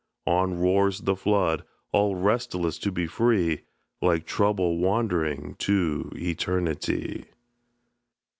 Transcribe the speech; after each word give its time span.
On 0.25 0.55
roars 0.57 1.01
the 1.01 1.15
flood, 1.15 1.63
all 1.91 2.15
restless 2.15 2.79
to 2.79 2.91
be 2.91 3.05
free, 3.05 3.65
Like 4.01 4.25
Trouble 4.25 4.79
wandering 4.79 5.53
to 5.59 6.09
Eternity. 6.15 7.25